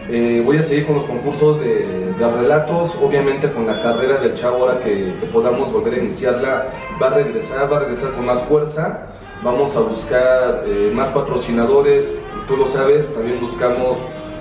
Eh, 0.08 0.42
voy 0.44 0.56
a 0.56 0.62
seguir 0.62 0.86
con 0.86 0.96
los 0.96 1.04
concursos 1.04 1.60
de, 1.60 1.98
relatos, 2.18 2.96
obviamente 3.02 3.50
con 3.50 3.66
la 3.66 3.80
carrera 3.80 4.18
del 4.18 4.34
chavo 4.34 4.58
ahora 4.58 4.80
que, 4.80 5.14
podamos 5.32 5.72
volver 5.72 5.94
a 5.94 5.96
iniciarla, 5.98 6.66
va 7.00 7.06
a 7.06 7.10
regresar, 7.10 7.72
va 7.72 7.78
a 7.78 7.80
regresar 7.80 8.12
con 8.12 8.26
más 8.26 8.42
fuerza, 8.42 9.06
vamos 9.42 9.74
a 9.76 9.80
buscar 9.80 10.64
eh, 10.66 10.90
más 10.92 11.08
patrocinadores, 11.10 12.20
tú 12.46 12.56
lo 12.58 12.66
sabes, 12.66 13.12
también 13.14 13.40
buscamos 13.40 13.98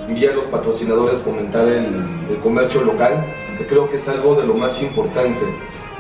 vía 0.10 0.34
los 0.34 0.46
patrocinadores 0.46 1.20
fomentar 1.20 1.68
el, 1.68 1.86
el 2.30 2.38
comercio 2.42 2.82
local, 2.82 3.24
que 3.58 3.66
creo 3.66 3.90
que 3.90 3.98
es 3.98 4.08
algo 4.10 4.36
de 4.36 4.46
lo 4.46 4.56
más 4.56 4.82
importante. 4.82 5.46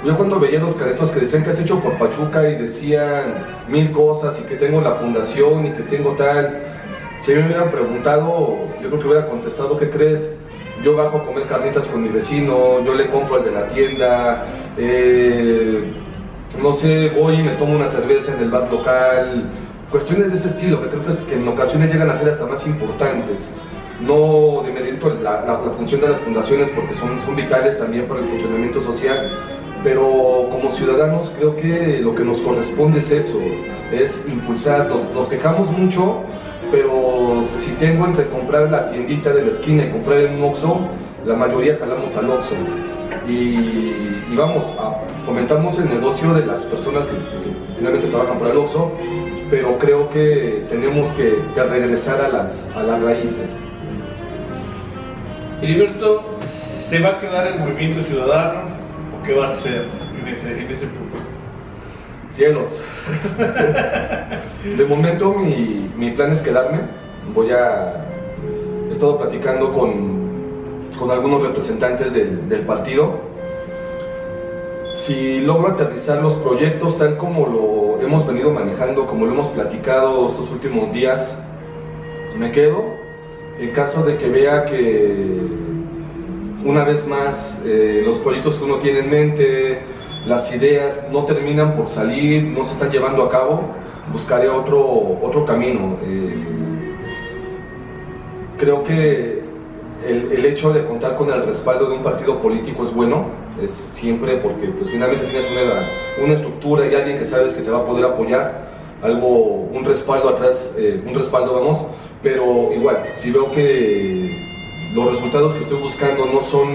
Yo 0.05 0.15
cuando 0.15 0.39
veía 0.39 0.59
los 0.59 0.75
caretos 0.75 1.11
que 1.11 1.19
decían 1.19 1.43
que 1.43 1.49
has 1.49 1.59
hecho 1.59 1.81
por 1.81 1.97
Pachuca 1.97 2.47
y 2.49 2.55
decían 2.55 3.33
mil 3.67 3.91
cosas 3.91 4.39
y 4.39 4.43
que 4.43 4.55
tengo 4.55 4.79
la 4.79 4.91
fundación 4.91 5.65
y 5.65 5.71
que 5.71 5.83
tengo 5.83 6.11
tal, 6.11 6.57
si 7.19 7.33
me 7.33 7.45
hubieran 7.45 7.69
preguntado, 7.69 8.59
yo 8.81 8.87
creo 8.87 8.99
que 8.99 9.07
hubiera 9.07 9.27
contestado, 9.27 9.77
¿qué 9.77 9.89
crees? 9.89 10.31
Yo 10.81 10.95
bajo 10.95 11.17
a 11.17 11.25
comer 11.25 11.47
carnitas 11.47 11.85
con 11.87 12.01
mi 12.01 12.07
vecino, 12.07 12.81
yo 12.85 12.93
le 12.93 13.09
compro 13.09 13.35
al 13.35 13.43
de 13.43 13.51
la 13.51 13.67
tienda, 13.67 14.45
eh, 14.77 15.83
no 16.61 16.71
sé, 16.71 17.09
voy 17.09 17.35
y 17.35 17.43
me 17.43 17.51
tomo 17.51 17.75
una 17.75 17.89
cerveza 17.89 18.31
en 18.33 18.39
el 18.39 18.49
bar 18.49 18.71
local, 18.71 19.49
cuestiones 19.91 20.31
de 20.31 20.37
ese 20.37 20.47
estilo, 20.47 20.81
que 20.81 20.87
creo 20.87 21.03
que, 21.03 21.35
en 21.35 21.45
ocasiones 21.45 21.91
llegan 21.91 22.09
a 22.09 22.15
ser 22.15 22.29
hasta 22.29 22.45
más 22.45 22.65
importantes. 22.65 23.51
No 23.99 24.63
de 24.63 24.97
la, 25.21 25.43
la, 25.45 25.57
función 25.77 25.99
de 25.99 26.07
las 26.07 26.19
fundaciones 26.19 26.69
porque 26.69 26.93
son 26.93 27.35
vitales 27.35 27.77
también 27.77 28.07
para 28.07 28.21
el 28.21 28.27
funcionamiento 28.27 28.79
social, 28.79 29.29
pero 29.83 30.48
como 30.51 30.69
ciudadanos 30.69 31.31
creo 31.38 31.55
que 31.55 32.00
lo 32.00 32.15
que 32.15 32.24
nos 32.24 32.39
corresponde 32.41 33.00
es 33.00 33.12
eso, 33.12 33.39
es 33.91 34.21
impulsar, 34.27 34.89
nos, 34.89 35.29
quejamos 35.29 35.71
mucho, 35.71 36.21
pero 36.71 37.43
si 37.45 37.71
tengo 37.71 38.05
entre 38.05 38.27
comprar 38.27 38.69
la 38.69 38.88
tiendita 38.88 39.33
de 39.33 39.43
la 39.43 39.50
esquina 39.50 39.86
y 39.86 39.89
comprar 39.89 40.19
en 40.19 40.36
un 40.36 40.43
Oxxo, 40.50 40.79
la 41.25 41.36
mayoría 41.36 41.77
jalamos 41.79 42.15
al 42.15 42.29
Oxxo. 42.29 42.55
Y, 43.27 44.36
vamos, 44.36 44.65
fomentamos 45.25 45.79
el 45.79 45.89
negocio 45.89 46.33
de 46.33 46.45
las 46.45 46.63
personas 46.63 47.05
que, 47.07 47.15
finalmente 47.77 48.07
trabajan 48.07 48.38
por 48.38 48.48
el 48.48 48.57
Oxxo, 48.57 48.91
pero 49.50 49.77
creo 49.79 50.09
que 50.09 50.65
tenemos 50.69 51.09
que, 51.09 51.39
regresar 51.55 52.21
a 52.21 52.27
las, 52.27 52.69
a 52.75 52.83
las 52.83 53.01
raíces. 53.01 53.59
Heriberto, 55.62 56.24
¿se 56.45 57.00
va 57.00 57.09
a 57.09 57.19
quedar 57.19 57.48
el 57.48 57.59
movimiento 57.59 58.01
ciudadano? 58.03 58.78
¿Qué 59.29 59.36
va 59.36 59.50
a 59.50 59.50
hacer 59.50 59.86
en 60.17 60.27
ese, 60.27 60.88
punto? 60.88 61.17
Cielos. 62.31 62.83
de 64.75 64.86
momento 64.86 65.36
mi, 65.36 66.09
plan 66.13 66.31
es 66.31 66.41
quedarme. 66.41 66.79
Voy 67.36 67.51
a... 67.51 68.07
He 68.88 68.91
estado 68.91 69.19
platicando 69.19 69.71
con, 69.71 70.88
con 70.98 71.12
algunos 71.12 71.43
representantes 71.43 72.12
del, 72.12 72.50
del 72.50 72.62
partido. 72.62 73.19
Si 74.93 75.41
logro 75.41 75.74
aterrizar 75.74 76.24
los 76.24 76.33
proyectos 76.33 76.98
tal 76.98 77.17
como 77.17 77.45
lo 77.45 78.03
hemos 78.03 78.25
venido 78.25 78.50
manejando, 78.50 79.05
como 79.05 79.27
lo 79.27 79.33
hemos 79.33 79.50
platicado 79.50 80.25
estos 80.25 80.50
últimos 80.50 80.91
días, 80.91 81.38
me 82.36 82.50
quedo. 82.50 82.83
En 83.59 83.69
caso 83.74 84.01
de 84.01 84.17
que 84.17 84.27
vea 84.27 84.65
que 84.65 85.68
una 86.63 86.83
vez 86.83 87.07
más, 87.07 87.59
eh, 87.65 88.01
los 88.05 88.17
proyectos 88.17 88.55
que 88.55 88.63
uno 88.63 88.75
tiene 88.75 88.99
en 88.99 89.09
mente, 89.09 89.79
las 90.25 90.53
ideas 90.53 91.03
no 91.11 91.25
terminan 91.25 91.75
por 91.75 91.87
salir, 91.87 92.43
no 92.43 92.63
se 92.63 92.73
están 92.73 92.91
llevando 92.91 93.23
a 93.23 93.29
cabo, 93.29 93.61
buscaré 94.11 94.49
otro, 94.49 95.19
otro 95.21 95.45
camino. 95.45 95.97
Eh, 96.03 96.35
creo 98.57 98.83
que 98.83 99.41
el, 100.07 100.45
hecho 100.45 100.73
de 100.73 100.85
contar 100.85 101.15
con 101.15 101.29
el 101.31 101.45
respaldo 101.45 101.89
de 101.89 101.95
un 101.95 102.03
partido 102.03 102.39
político 102.39 102.83
es 102.83 102.93
bueno, 102.93 103.25
es 103.61 103.71
siempre 103.71 104.37
porque 104.37 104.67
pues, 104.67 104.89
finalmente 104.89 105.25
tienes 105.25 105.45
una, 105.51 106.23
una 106.23 106.33
estructura 106.33 106.87
y 106.87 106.95
alguien 106.95 107.17
que 107.17 107.25
sabes 107.25 107.53
que 107.53 107.61
te 107.61 107.69
va 107.69 107.79
a 107.79 107.85
poder 107.85 108.05
apoyar, 108.05 108.69
algo, 109.01 109.67
un 109.73 109.85
respaldo 109.85 110.29
atrás, 110.29 110.73
eh, 110.77 111.01
un 111.05 111.15
respaldo 111.15 111.53
vamos, 111.53 111.85
pero 112.21 112.71
igual, 112.73 112.97
si 113.15 113.31
veo 113.31 113.51
que 113.51 114.48
los 114.93 115.12
resultados 115.12 115.53
que 115.53 115.63
estoy 115.63 115.79
buscando 115.79 116.25
no 116.25 116.39
son 116.41 116.69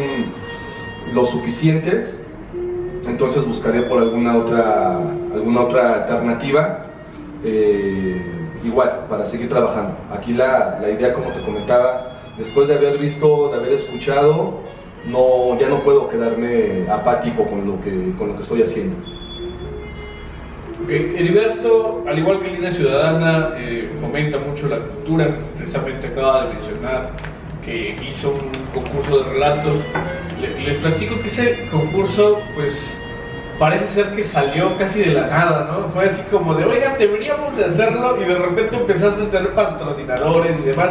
lo 1.12 1.26
suficientes, 1.26 2.20
entonces 3.06 3.44
buscaré 3.46 3.82
por 3.82 4.00
alguna 4.00 4.36
otra, 4.36 4.98
alguna 5.34 5.62
otra 5.62 6.02
alternativa, 6.02 6.86
eh, 7.44 8.22
igual, 8.64 9.06
para 9.08 9.24
seguir 9.24 9.48
trabajando. 9.48 9.96
Aquí 10.12 10.32
la, 10.32 10.78
la, 10.80 10.90
idea, 10.90 11.12
como 11.12 11.30
te 11.30 11.40
comentaba, 11.40 12.12
después 12.38 12.68
de 12.68 12.76
haber 12.76 12.98
visto, 12.98 13.50
de 13.50 13.58
haber 13.58 13.72
escuchado, 13.72 14.60
no, 15.06 15.58
ya 15.58 15.68
no 15.68 15.80
puedo 15.80 16.08
quedarme 16.08 16.86
apático 16.88 17.46
con 17.46 17.66
lo 17.66 17.80
que, 17.82 18.14
con 18.16 18.28
lo 18.28 18.36
que 18.36 18.42
estoy 18.42 18.62
haciendo. 18.62 18.96
Okay. 20.84 21.14
Heriberto, 21.16 22.04
al 22.06 22.18
igual 22.18 22.40
que 22.40 22.48
Línea 22.48 22.72
Ciudadana, 22.72 23.54
eh, 23.56 23.90
fomenta 24.00 24.38
mucho 24.38 24.68
la 24.68 24.78
cultura, 24.78 25.34
precisamente 25.56 26.06
acaba 26.08 26.46
de 26.46 26.54
mencionar 26.54 27.33
que 27.64 27.96
hizo 28.08 28.30
un 28.30 28.50
concurso 28.72 29.18
de 29.18 29.30
relatos. 29.30 29.78
Les, 30.40 30.76
platico 30.78 31.20
que 31.20 31.28
ese 31.28 31.66
concurso, 31.70 32.40
pues, 32.54 32.74
parece 33.58 33.86
ser 33.88 34.14
que 34.14 34.24
salió 34.24 34.76
casi 34.76 35.00
de 35.00 35.12
la 35.12 35.26
nada, 35.26 35.70
¿no? 35.70 35.88
Fue 35.88 36.06
así 36.06 36.22
como 36.30 36.54
de, 36.54 36.64
oigan, 36.64 36.98
deberíamos 36.98 37.56
de 37.56 37.66
hacerlo 37.66 38.20
y 38.20 38.24
de 38.24 38.34
repente 38.34 38.76
empezaste 38.76 39.22
a 39.22 39.30
tener 39.30 39.54
patrocinadores 39.54 40.56
y 40.58 40.62
demás. 40.62 40.90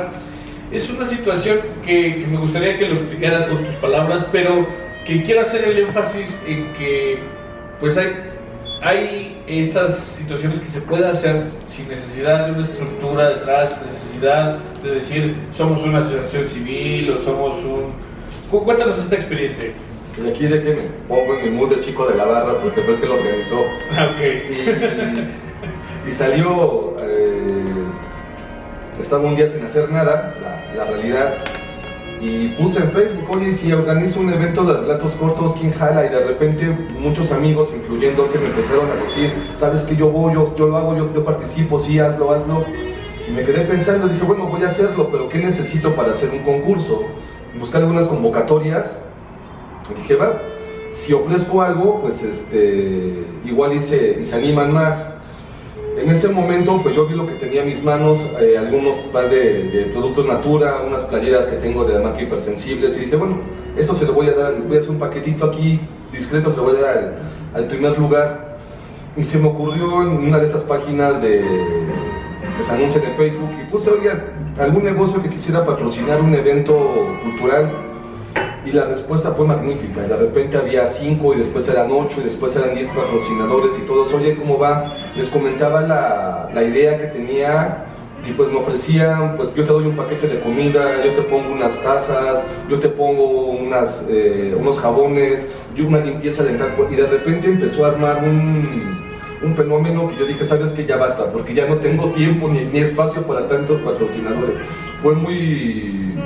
Es 0.72 0.90
una 0.90 1.08
situación 1.08 1.60
que, 1.86 2.26
me 2.30 2.38
gustaría 2.38 2.78
que 2.78 2.88
lo 2.88 2.96
explicaras 3.02 3.46
con 3.48 3.64
tus 3.64 3.76
palabras, 3.76 4.26
pero 4.32 4.66
que 5.06 5.22
quiero 5.24 5.42
hacer 5.42 5.66
el 5.66 5.80
énfasis 5.80 6.36
en 6.48 6.74
que, 6.74 7.20
pues, 7.80 7.98
hay 7.98 8.34
hay 8.84 9.42
estas 9.48 9.98
situaciones 9.98 10.60
que 10.60 10.68
se 10.68 10.82
puede 10.82 11.08
hacer 11.08 11.46
sin 11.70 11.88
necesidad 11.88 12.48
de 12.48 12.52
una 12.52 12.64
estructura 12.64 13.30
detrás, 13.30 13.74
necesidad 13.82 14.60
de 14.84 14.96
decir 14.96 15.36
somos 15.56 15.82
una 15.82 16.00
asociación 16.00 16.48
civil 16.48 17.12
o 17.12 17.24
somos 17.24 17.56
un... 17.64 18.04
Cuéntanos 18.50 19.00
esta 19.00 19.16
experiencia. 19.16 19.72
Y 20.24 20.30
aquí 20.30 20.46
de 20.46 20.62
que 20.62 20.76
me 20.76 20.82
pongo 21.08 21.40
en 21.40 21.46
mi 21.46 21.58
mood 21.58 21.70
de 21.70 21.82
chico 21.82 22.06
de 22.06 22.16
la 22.16 22.26
barra 22.26 22.60
porque 22.62 22.82
fue 22.82 22.96
el 22.96 23.00
que 23.00 23.08
lo 23.08 23.16
organizó. 23.16 23.64
Okay. 24.16 25.38
Y, 26.08 26.12
salió, 26.12 26.96
eh, 27.00 27.64
estaba 29.00 29.26
un 29.26 29.36
día 29.36 29.48
sin 29.48 29.64
hacer 29.64 29.90
nada, 29.90 30.36
la, 30.76 30.84
la 30.84 30.92
realidad, 30.92 31.34
y 32.24 32.48
puse 32.50 32.80
en 32.80 32.90
Facebook, 32.92 33.26
oye, 33.32 33.52
si 33.52 33.74
organizo 33.74 34.22
un 34.22 34.32
evento 34.32 34.64
de 34.64 34.74
relatos 34.80 35.14
cortos, 35.14 35.56
¿quién 35.60 35.74
jala? 35.74 36.06
Y 36.06 36.10
de 36.10 36.24
repente 36.24 36.68
muchos 36.98 37.34
amigos, 37.34 37.74
incluyendo 37.76 38.30
que 38.30 38.40
me 38.40 38.46
empezaron 38.46 38.90
a 38.90 38.96
decir, 38.96 39.34
sabes 39.56 39.84
que 39.84 39.98
yo 39.98 40.10
voy, 40.10 40.34
yo, 40.34 40.56
yo 40.56 40.68
lo 40.68 40.78
hago, 40.78 40.96
yo, 40.96 41.14
yo, 41.14 41.26
participo, 41.26 41.80
sí, 41.80 42.00
hazlo, 42.00 42.32
hazlo. 42.32 42.66
Y 43.28 43.32
me 43.32 43.44
quedé 43.44 43.62
pensando, 43.62 44.08
dije, 44.08 44.24
bueno, 44.26 44.48
voy 44.48 44.64
a 44.64 44.68
hacerlo, 44.68 45.10
pero 45.12 45.30
¿qué 45.30 45.40
necesito 45.40 45.96
para 45.96 46.12
hacer 46.12 46.30
un 46.30 46.40
concurso? 46.40 47.04
Buscar 47.58 47.82
algunas 47.82 48.08
convocatorias. 48.08 48.98
Dije, 50.02 50.16
va, 50.16 50.42
si 50.92 51.14
ofrezco 51.14 51.62
algo, 51.62 52.02
pues 52.02 52.22
este, 52.24 53.26
igual 53.46 53.74
y 53.74 53.78
y 53.78 54.24
se 54.26 54.36
animan 54.36 54.74
más. 54.74 55.14
En 55.98 56.10
ese 56.10 56.28
momento, 56.28 56.82
pues 56.82 56.96
yo 56.96 57.06
vi 57.06 57.16
lo 57.16 57.28
que 57.28 57.34
tenía 57.34 57.62
en 57.62 57.68
mis 57.68 57.84
manos, 57.84 58.18
eh, 58.42 58.58
algunos 58.58 58.96
par 59.12 59.30
de, 59.30 59.92
productos 59.94 60.26
Natura, 60.26 60.82
unas 60.82 61.04
playeras 61.04 61.46
que 61.46 61.58
tengo 61.58 61.86
de 61.86 62.00
marca 62.00 62.22
hipersensibles, 62.22 62.98
y 62.98 63.02
dije, 63.02 63.16
bueno, 63.16 63.38
esto 63.78 63.94
se 63.94 64.06
lo 64.06 64.14
voy 64.14 64.28
a 64.28 64.34
dar, 64.34 64.60
voy 64.68 64.78
a 64.78 64.80
hacer 64.80 64.90
un 64.90 64.98
paquetito 64.98 65.46
aquí, 65.46 65.80
discreto, 66.12 66.50
se 66.50 66.58
lo 66.58 66.64
voy 66.64 66.78
a 66.78 66.82
dar 66.82 67.14
al, 67.54 67.68
primer 67.68 67.98
lugar. 67.98 68.58
Y 69.16 69.22
se 69.22 69.38
me 69.38 69.48
ocurrió 69.48 70.02
en 70.02 70.10
una 70.10 70.40
de 70.40 70.46
estas 70.46 70.64
páginas 70.64 71.22
de, 71.22 71.46
que 72.58 72.64
se 72.64 72.72
anuncian 72.72 73.04
en 73.04 73.16
Facebook, 73.16 73.50
y 73.62 73.72
puse, 73.72 73.90
oye, 73.92 74.12
algún 74.60 74.84
negocio 74.84 75.22
que 75.22 75.30
quisiera 75.30 75.66
patrocinar 75.66 76.22
un 76.22 76.34
evento 76.34 77.18
cultural, 77.24 77.72
y 78.66 78.72
la 78.72 78.86
respuesta 78.86 79.32
fue 79.32 79.46
magnífica. 79.46 80.02
De 80.02 80.16
repente 80.16 80.58
había 80.58 80.88
cinco 80.88 81.34
y 81.34 81.38
después 81.38 81.68
eran 81.68 81.92
ocho 81.92 82.22
y 82.22 82.24
después 82.24 82.56
eran 82.56 82.74
diez 82.74 82.88
patrocinadores 82.88 83.78
y 83.78 83.82
todos, 83.82 84.14
oye, 84.14 84.38
¿cómo 84.38 84.58
va? 84.58 84.96
Les 85.18 85.28
comentaba 85.28 85.82
la, 85.82 86.50
la, 86.54 86.64
idea 86.64 86.98
que 86.98 87.08
tenía 87.08 87.86
y 88.26 88.32
pues 88.32 88.50
me 88.50 88.60
ofrecían, 88.60 89.36
pues 89.36 89.54
yo 89.54 89.66
te 89.66 89.74
doy 89.74 89.86
un 89.86 89.98
paquete 89.98 90.28
de 90.28 90.40
comida, 90.40 91.04
yo 91.04 91.12
te 91.14 91.24
pongo 91.24 91.52
unas 91.52 91.78
tazas, 91.84 92.46
yo 92.70 92.80
te 92.80 92.88
pongo 92.88 93.50
unas, 93.50 94.02
eh, 94.08 94.56
unos 94.58 94.80
jabones, 94.80 95.50
y 95.76 95.82
una 95.82 96.00
limpieza 96.00 96.44
dental 96.44 96.74
y 96.90 96.96
de 96.96 97.08
repente 97.08 97.48
empezó 97.48 97.86
a 97.86 97.90
armar 97.90 98.24
un, 98.24 99.13
un 99.44 99.56
fenómeno 99.56 100.10
que 100.10 100.16
yo 100.16 100.26
dije, 100.26 100.46
sabes 100.46 100.72
que 100.72 100.86
ya 100.86 100.98
basta, 100.98 101.32
porque 101.32 101.54
ya 101.54 101.68
no 101.68 101.78
tengo 101.78 102.10
tiempo 102.12 102.48
ni, 102.48 102.80
espacio 102.80 103.24
para 103.24 103.48
tantos 103.48 103.80
patrocinadores. 103.82 104.56
Fue 105.02 105.14
muy, 105.14 106.18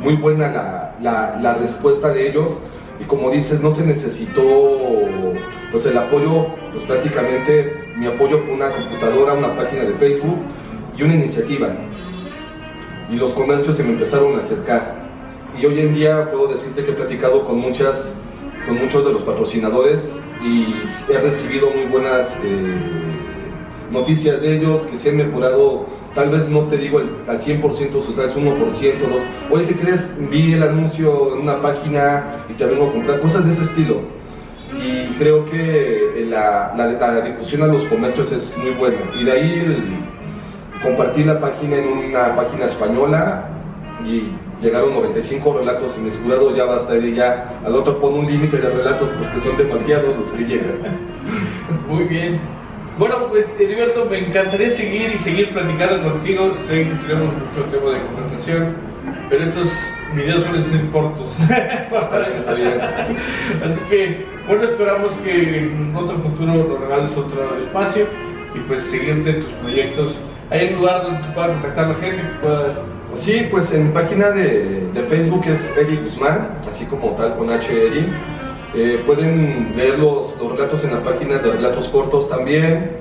muy 0.00 0.16
buena 0.16 0.94
la, 1.00 1.38
la, 1.40 1.54
respuesta 1.54 2.12
de 2.12 2.28
ellos 2.28 2.58
y 3.00 3.04
como 3.04 3.30
dices, 3.30 3.62
no 3.62 3.72
se 3.72 3.84
necesitó 3.84 4.42
pues 5.70 5.86
el 5.86 5.96
apoyo, 5.96 6.48
pues 6.72 6.84
prácticamente 6.84 7.92
mi 7.96 8.06
apoyo 8.06 8.38
fue 8.40 8.54
una 8.54 8.70
computadora, 8.70 9.32
una 9.32 9.56
página 9.56 9.84
de 9.84 9.94
Facebook 9.94 10.38
y 10.96 11.02
una 11.02 11.14
iniciativa. 11.14 11.68
Y 13.10 13.16
los 13.16 13.32
comercios 13.32 13.76
se 13.76 13.84
me 13.84 13.90
empezaron 13.90 14.36
a 14.36 14.38
acercar. 14.38 15.06
y 15.58 15.64
hoy 15.64 15.80
en 15.80 15.94
día 15.94 16.30
puedo 16.30 16.48
decirte 16.48 16.84
que 16.84 16.90
he 16.90 16.94
platicado 16.94 17.46
con, 17.46 17.58
muchas, 17.58 18.14
con 18.66 18.76
muchos 18.76 19.06
de 19.06 19.12
los 19.12 19.22
patrocinadores 19.22 20.20
y 20.42 20.82
he 21.12 21.18
recibido 21.18 21.70
muy 21.70 21.84
buenas 21.86 22.36
eh, 22.42 22.76
noticias 23.90 24.40
de 24.40 24.56
ellos, 24.56 24.82
que 24.82 24.96
se 24.96 25.10
han 25.10 25.16
mejorado, 25.16 25.86
tal 26.14 26.30
vez 26.30 26.48
no 26.48 26.62
te 26.62 26.76
digo 26.76 26.98
al 26.98 27.38
100% 27.38 28.00
sus 28.00 28.14
tales, 28.14 28.36
1%, 28.36 28.56
2%. 28.56 28.94
Oye, 29.50 29.66
¿qué 29.66 29.76
crees? 29.76 30.08
Vi 30.30 30.52
el 30.52 30.62
anuncio 30.62 31.34
en 31.34 31.42
una 31.42 31.60
página 31.62 32.44
y 32.48 32.54
te 32.54 32.66
vengo 32.66 32.88
a 32.88 32.92
comprar, 32.92 33.20
cosas 33.20 33.44
de 33.44 33.52
ese 33.52 33.62
estilo. 33.64 34.00
Y 34.74 35.14
creo 35.14 35.44
que 35.44 36.26
la, 36.28 36.74
la, 36.76 37.20
difusión 37.22 37.62
a 37.62 37.66
los 37.66 37.84
comercios 37.84 38.32
es 38.32 38.58
muy 38.58 38.72
buena. 38.72 38.98
Y 39.18 39.24
de 39.24 39.32
ahí 39.32 39.62
el 39.64 40.82
compartir 40.82 41.26
la 41.26 41.40
página 41.40 41.76
en 41.76 41.88
una 41.88 42.34
página 42.34 42.66
española 42.66 43.48
y 44.04 44.28
llegaron 44.60 44.94
95 44.94 45.58
relatos 45.58 45.96
y 45.96 46.00
mi 46.00 46.08
asegurado 46.08 46.54
ya 46.54 46.64
basta 46.64 46.96
y 46.96 47.14
ya 47.14 47.60
al 47.64 47.74
otro 47.74 47.98
pone 47.98 48.18
un 48.18 48.26
límite 48.26 48.56
de 48.58 48.70
relatos 48.70 49.10
porque 49.18 49.40
son 49.40 49.56
demasiados 49.56 50.16
los 50.16 50.30
que 50.32 50.44
llegan. 50.44 50.78
Muy 51.88 52.04
bien. 52.04 52.38
Bueno, 52.98 53.28
pues 53.28 53.54
Heriberto, 53.58 54.06
me 54.06 54.18
encantaría 54.18 54.70
seguir 54.70 55.12
y 55.14 55.18
seguir 55.18 55.52
platicando 55.52 56.10
contigo. 56.10 56.54
Sé 56.66 56.84
que 56.84 56.94
tenemos 56.94 57.34
mucho 57.34 57.68
tema 57.70 57.90
de 57.90 58.00
conversación, 58.00 58.74
pero 59.28 59.44
estos 59.44 59.68
videos 60.14 60.44
suelen 60.44 60.64
ser 60.64 60.90
cortos. 60.90 61.28
está 61.40 62.18
bien, 62.20 62.32
está 62.38 62.54
bien. 62.54 62.80
Así 63.62 63.78
que, 63.90 64.26
bueno, 64.48 64.64
esperamos 64.64 65.12
que 65.22 65.58
en 65.58 65.94
otro 65.94 66.16
futuro 66.18 66.54
nos 66.54 66.80
regales 66.80 67.10
otro 67.14 67.58
espacio 67.58 68.06
y 68.54 68.60
pues 68.60 68.82
seguirte 68.84 69.28
en 69.28 69.40
tus 69.42 69.52
proyectos. 69.52 70.16
¿Hay 70.48 70.68
un 70.68 70.76
lugar 70.76 71.02
donde 71.02 71.20
te 71.22 71.34
pueda 71.34 71.48
contactar 71.48 71.88
la 71.88 71.94
gente 71.96 72.22
que 72.22 72.46
pueda 72.46 72.74
Sí, 73.14 73.46
pues 73.50 73.72
en 73.72 73.92
página 73.92 74.30
de, 74.30 74.90
de, 74.92 75.02
Facebook 75.08 75.44
es 75.46 75.74
Eri 75.76 75.96
Guzmán, 75.96 76.58
así 76.68 76.84
como 76.84 77.12
tal 77.12 77.36
con 77.36 77.50
H. 77.50 77.72
Eri. 77.72 78.12
Eh, 78.74 79.02
pueden 79.06 79.72
leer 79.74 79.98
los, 79.98 80.36
los, 80.38 80.52
relatos 80.52 80.84
en 80.84 80.92
la 80.92 81.02
página 81.02 81.38
de 81.38 81.52
Relatos 81.52 81.88
Cortos 81.88 82.28
también. 82.28 82.98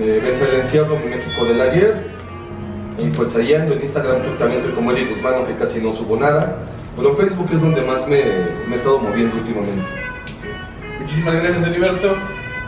Eh, 0.00 0.20
el 0.24 0.60
encierro, 0.60 0.98
México 0.98 1.44
del 1.44 1.60
ayer. 1.60 2.08
Y 2.98 3.10
pues 3.10 3.34
ahí 3.36 3.54
ando 3.54 3.74
en 3.74 3.82
Instagram 3.82 4.22
también 4.38 4.62
soy 4.62 4.72
como 4.72 4.90
Eri 4.90 5.06
Guzmán, 5.06 5.34
aunque 5.34 5.54
casi 5.54 5.80
no 5.80 5.92
subo 5.92 6.16
nada. 6.16 6.58
Pero 6.96 7.14
Facebook 7.14 7.48
es 7.52 7.60
donde 7.60 7.82
más 7.82 8.08
me, 8.08 8.22
me 8.66 8.74
he 8.74 8.76
estado 8.76 8.98
moviendo 8.98 9.36
últimamente. 9.36 9.84
Muchísimas 11.00 11.34
gracias, 11.34 11.66
Heriberto. 11.66 12.16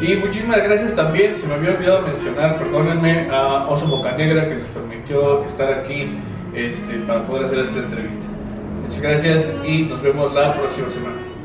Y 0.01 0.15
muchísimas 0.17 0.63
gracias 0.63 0.95
también, 0.95 1.35
se 1.35 1.47
me 1.47 1.55
había 1.55 1.71
olvidado 1.71 2.03
mencionar, 2.03 2.59
perdónenme, 2.59 3.31
a 3.31 3.67
Oso 3.67 3.87
Bocanegra 3.87 4.47
que 4.47 4.57
nos 4.57 4.69
permitió 4.69 5.43
estar 5.47 5.73
aquí 5.73 6.19
este, 6.57 6.95
para 7.07 7.27
poder 7.27 7.47
hacer 7.47 7.59
esta 7.61 7.79
entrevista. 7.79 8.27
Muchas 8.83 9.01
gracias 9.03 9.53
y 9.65 9.83
nos 9.83 10.03
vemos 10.03 10.33
la 10.33 10.55
próxima 10.55 10.89
semana. 10.91 11.36